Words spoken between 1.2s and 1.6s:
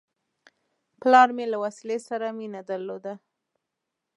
مې له